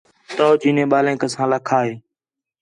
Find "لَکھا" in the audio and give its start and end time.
1.51-1.79